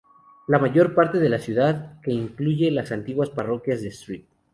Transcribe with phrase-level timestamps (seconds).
[0.47, 4.25] La mayor parte de la ciudad, que incluye las antiguas parroquias de St.